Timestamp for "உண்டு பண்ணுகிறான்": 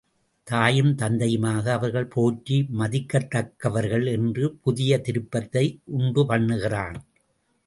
5.91-6.97